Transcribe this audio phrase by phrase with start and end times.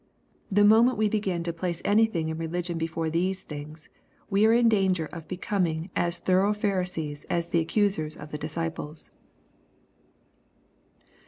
[0.51, 3.87] The moment we begin to place anything in religion before these things,
[4.31, 9.11] we are in danger of becoming as thorough Pharisees as the accusers of the disciples.